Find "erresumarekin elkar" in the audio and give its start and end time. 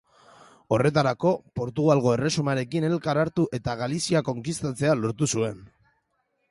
2.15-3.21